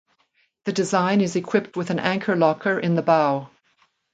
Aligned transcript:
The 0.65 0.73
design 0.73 1.21
is 1.21 1.35
equipped 1.35 1.77
with 1.77 1.91
an 1.91 1.99
anchor 1.99 2.35
locker 2.35 2.79
in 2.79 2.95
the 2.95 3.03
bow. 3.03 3.51